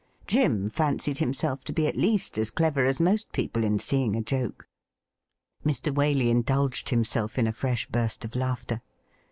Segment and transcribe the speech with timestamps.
[0.25, 4.21] Jim fancied himself to be at least as clever as most people in seeing a
[4.23, 4.67] joke.
[5.63, 5.93] Mr.
[5.93, 8.81] Waley indulged himself in a fresh burst of laughter.